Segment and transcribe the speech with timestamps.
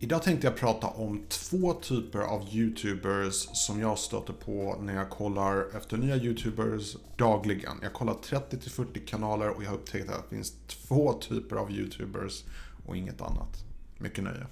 [0.00, 5.10] Idag tänkte jag prata om två typer av YouTubers som jag stöter på när jag
[5.10, 7.76] kollar efter nya YouTubers dagligen.
[7.82, 12.44] Jag kollar 30-40 kanaler och jag har upptäckt att det finns två typer av YouTubers
[12.86, 13.64] och inget annat.
[13.98, 14.46] Mycket nöje.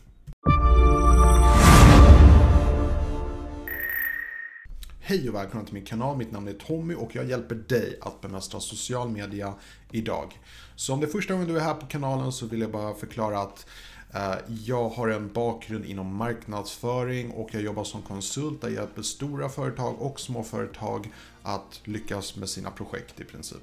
[5.00, 6.16] Hej och välkomna till min kanal.
[6.16, 9.54] Mitt namn är Tommy och jag hjälper dig att bemästra social media
[9.90, 10.40] idag.
[10.76, 12.94] Så om det är första gången du är här på kanalen så vill jag bara
[12.94, 13.66] förklara att
[14.14, 14.34] Eh,
[14.64, 19.48] jag har en bakgrund inom marknadsföring och jag jobbar som konsult där jag hjälper stora
[19.48, 23.62] företag och små företag att lyckas med sina projekt i princip.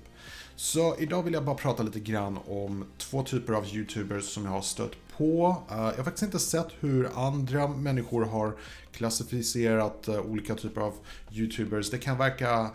[0.56, 4.52] Så idag vill jag bara prata lite grann om två typer av YouTubers som jag
[4.52, 5.64] har stött på.
[5.72, 8.56] Eh, jag har faktiskt inte sett hur andra människor har
[8.92, 10.94] klassificerat eh, olika typer av
[11.32, 11.90] YouTubers.
[11.90, 12.72] Det kan verka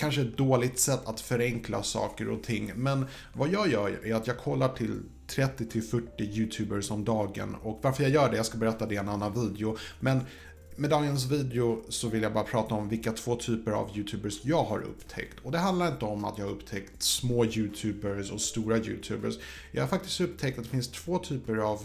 [0.00, 2.72] kanske ett dåligt sätt att förenkla saker och ting.
[2.74, 7.56] Men vad jag gör är att jag kollar till 30-40 YouTubers om dagen.
[7.62, 9.76] Och varför jag gör det, jag ska berätta det i en annan video.
[10.00, 10.20] Men
[10.76, 14.64] med dagens video så vill jag bara prata om vilka två typer av YouTubers jag
[14.64, 15.38] har upptäckt.
[15.42, 19.38] Och det handlar inte om att jag har upptäckt små YouTubers och stora YouTubers.
[19.72, 21.84] Jag har faktiskt upptäckt att det finns två typer av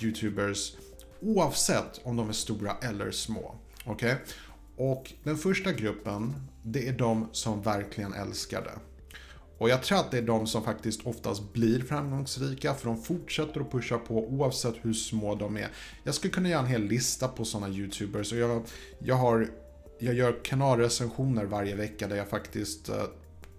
[0.00, 0.72] YouTubers
[1.20, 3.54] oavsett om de är stora eller små.
[3.84, 4.12] Okej?
[4.12, 4.24] Okay?
[4.76, 8.78] Och den första gruppen, det är de som verkligen älskar det.
[9.62, 13.60] Och jag tror att det är de som faktiskt oftast blir framgångsrika för de fortsätter
[13.60, 15.68] att pusha på oavsett hur små de är.
[16.04, 18.62] Jag skulle kunna göra en hel lista på sådana YouTubers och jag,
[18.98, 19.48] jag, har,
[19.98, 23.02] jag gör kanalrecensioner varje vecka där jag faktiskt eh,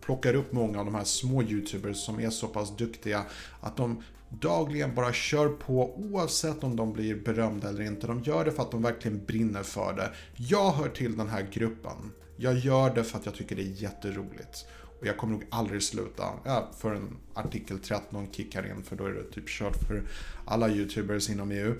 [0.01, 3.23] plockar upp många av de här små YouTubers som är så pass duktiga
[3.61, 8.07] att de dagligen bara kör på oavsett om de blir berömda eller inte.
[8.07, 10.11] De gör det för att de verkligen brinner för det.
[10.35, 12.11] Jag hör till den här gruppen.
[12.37, 14.65] Jag gör det för att jag tycker det är jätteroligt.
[14.99, 19.05] Och jag kommer nog aldrig sluta ja, för en artikel 13 kickar in för då
[19.05, 20.03] är det typ kört för
[20.45, 21.75] alla YouTubers inom EU.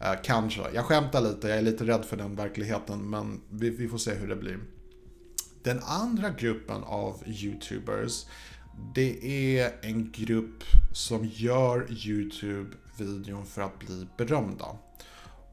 [0.00, 0.62] Eh, kanske.
[0.74, 4.14] Jag skämtar lite, jag är lite rädd för den verkligheten men vi, vi får se
[4.14, 4.58] hur det blir.
[5.62, 8.26] Den andra gruppen av YouTubers
[8.94, 9.26] det
[9.58, 14.66] är en grupp som gör YouTube-videon för att bli berömda.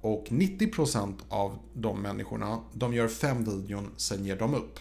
[0.02, 4.80] Och 90% av de människorna, de gör fem videon, sen ger de upp.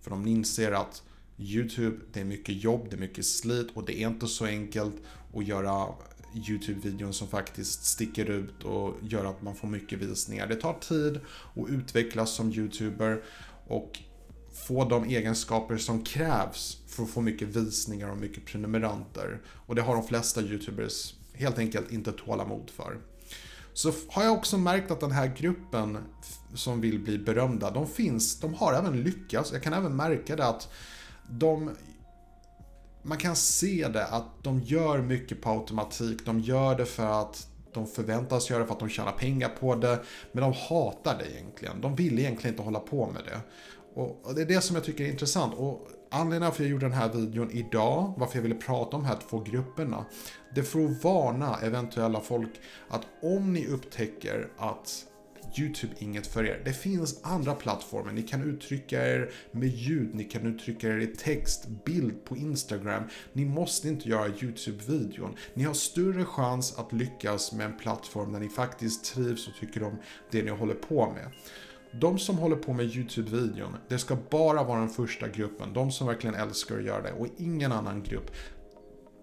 [0.00, 1.02] För de inser att
[1.38, 4.94] YouTube, det är mycket jobb, det är mycket slit och det är inte så enkelt
[5.34, 5.86] att göra
[6.34, 10.46] YouTube-videon som faktiskt sticker ut och gör att man får mycket visningar.
[10.46, 11.20] Det tar tid
[11.54, 13.22] att utvecklas som YouTuber
[13.66, 13.98] och
[14.66, 19.40] få de egenskaper som krävs för att få mycket visningar och mycket prenumeranter.
[19.66, 22.98] Och det har de flesta YouTubers helt enkelt inte tålamod för.
[23.72, 25.98] Så har jag också märkt att den här gruppen
[26.54, 29.52] som vill bli berömda, de finns, de har även lyckats.
[29.52, 30.68] Jag kan även märka det att
[31.28, 31.70] de
[33.02, 36.26] man kan se det att de gör mycket på automatik.
[36.26, 39.74] De gör det för att de förväntas göra det för att de tjänar pengar på
[39.74, 39.98] det.
[40.32, 41.80] Men de hatar det egentligen.
[41.80, 43.40] De vill egentligen inte hålla på med det.
[43.94, 45.54] Och det är det som jag tycker är intressant.
[45.54, 49.02] Och anledningen till att jag gjorde den här videon idag, varför jag ville prata om
[49.02, 50.04] de här två grupperna.
[50.54, 55.04] Det är för att varna eventuella folk att om ni upptäcker att
[55.58, 56.62] YouTube inget för er.
[56.64, 58.12] Det finns andra plattformar.
[58.12, 63.02] Ni kan uttrycka er med ljud, ni kan uttrycka er i text, bild på Instagram.
[63.32, 65.36] Ni måste inte göra YouTube-videon.
[65.54, 69.82] Ni har större chans att lyckas med en plattform där ni faktiskt trivs och tycker
[69.82, 69.96] om
[70.30, 71.30] det ni håller på med.
[72.00, 75.72] De som håller på med YouTube-videon, det ska bara vara den första gruppen.
[75.72, 78.30] De som verkligen älskar att göra det och ingen annan grupp.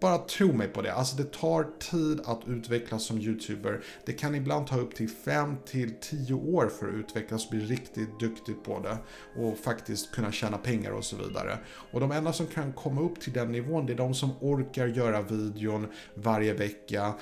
[0.02, 0.94] Bara tro mig på det.
[0.94, 3.84] Alltså det tar tid att utvecklas som YouTuber.
[4.06, 7.66] Det kan ibland ta upp till 5 till 10 år för att utvecklas och bli
[7.66, 8.98] riktigt duktig på det.
[9.42, 11.58] Och faktiskt kunna tjäna pengar och så vidare.
[11.92, 14.88] Och de enda som kan komma upp till den nivån, det är de som orkar
[14.88, 17.14] göra videon varje vecka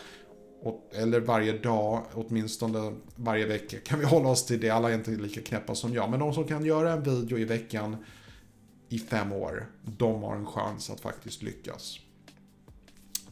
[0.93, 4.69] eller varje dag, åtminstone varje vecka, kan vi hålla oss till det.
[4.69, 6.09] Alla är inte lika knäppa som jag.
[6.09, 7.97] Men de som kan göra en video i veckan
[8.89, 11.99] i fem år, de har en chans att faktiskt lyckas.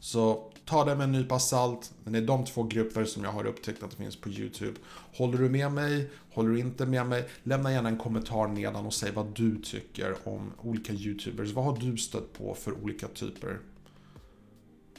[0.06, 1.94] Så ta det med en nypa salt.
[2.04, 4.80] Men det är de två grupper som jag har upptäckt att det finns på YouTube.
[5.18, 6.10] Håller du med mig?
[6.34, 7.30] Håller du inte med mig?
[7.44, 11.52] Lämna gärna en kommentar nedan och säg vad du tycker om olika YouTubers.
[11.52, 13.60] Vad har du stött på för olika typer?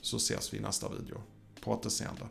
[0.02, 1.22] Så ses vi i nästa video.
[1.60, 2.22] På återseende.